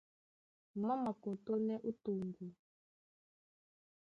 [0.83, 2.45] Má makɔtɔ́nɛ́ ó toŋgo.